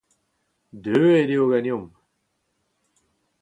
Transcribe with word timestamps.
Deuet 0.83 1.29
eo 1.35 1.45
ganeomp. 1.51 1.91